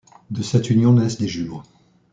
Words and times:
De 0.31 0.41
cette 0.41 0.71
union 0.71 0.93
naissent 0.93 1.19
des 1.19 1.27
jumeaux. 1.27 1.61